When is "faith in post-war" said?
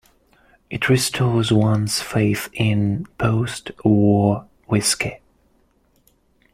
2.01-4.47